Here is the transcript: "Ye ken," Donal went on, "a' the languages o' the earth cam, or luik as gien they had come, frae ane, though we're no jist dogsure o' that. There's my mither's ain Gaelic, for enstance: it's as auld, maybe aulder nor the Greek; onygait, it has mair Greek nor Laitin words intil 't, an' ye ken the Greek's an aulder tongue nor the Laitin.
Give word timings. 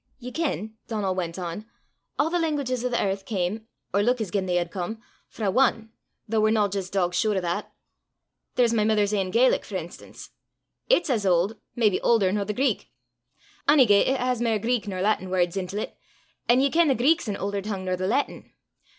"Ye 0.17 0.31
ken," 0.31 0.73
Donal 0.87 1.13
went 1.13 1.37
on, 1.37 1.67
"a' 2.17 2.27
the 2.27 2.39
languages 2.39 2.83
o' 2.83 2.89
the 2.89 2.99
earth 2.99 3.23
cam, 3.23 3.67
or 3.93 4.01
luik 4.01 4.19
as 4.19 4.31
gien 4.31 4.47
they 4.47 4.55
had 4.55 4.71
come, 4.71 4.99
frae 5.27 5.45
ane, 5.55 5.91
though 6.27 6.41
we're 6.41 6.49
no 6.49 6.67
jist 6.67 6.91
dogsure 6.93 7.37
o' 7.37 7.39
that. 7.39 7.71
There's 8.55 8.73
my 8.73 8.83
mither's 8.83 9.13
ain 9.13 9.29
Gaelic, 9.29 9.63
for 9.63 9.75
enstance: 9.75 10.31
it's 10.89 11.11
as 11.11 11.23
auld, 11.23 11.59
maybe 11.75 12.01
aulder 12.01 12.31
nor 12.31 12.45
the 12.45 12.51
Greek; 12.55 12.89
onygait, 13.69 14.07
it 14.07 14.19
has 14.19 14.41
mair 14.41 14.57
Greek 14.57 14.87
nor 14.87 15.01
Laitin 15.03 15.29
words 15.29 15.55
intil 15.55 15.85
't, 15.85 15.93
an' 16.49 16.61
ye 16.61 16.71
ken 16.71 16.87
the 16.87 16.95
Greek's 16.95 17.27
an 17.27 17.37
aulder 17.37 17.61
tongue 17.61 17.85
nor 17.85 17.95
the 17.95 18.07
Laitin. 18.07 18.49